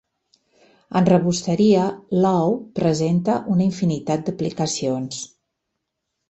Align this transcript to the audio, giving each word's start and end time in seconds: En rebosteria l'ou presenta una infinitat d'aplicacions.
En 0.99 1.09
rebosteria 1.09 1.83
l'ou 2.23 2.55
presenta 2.79 3.37
una 3.57 3.67
infinitat 3.67 4.25
d'aplicacions. 4.31 5.21